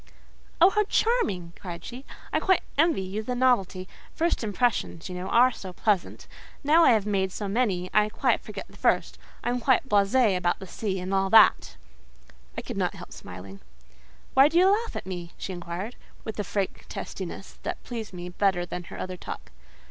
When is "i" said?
2.33-2.39, 6.83-6.89, 7.93-8.09, 9.43-9.51, 12.57-12.61